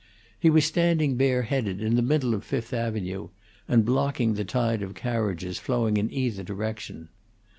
He 0.39 0.49
was 0.49 0.65
standing 0.65 1.15
bareheaded 1.15 1.79
in 1.79 1.95
the 1.95 2.01
middle 2.01 2.33
of 2.33 2.43
Fifth 2.43 2.73
Avenue 2.73 3.29
and 3.67 3.85
blocking 3.85 4.33
the 4.33 4.43
tide 4.43 4.81
of 4.81 4.95
carriages 4.95 5.59
flowing 5.59 5.95
in 5.97 6.11
either 6.11 6.43
direction. 6.43 7.09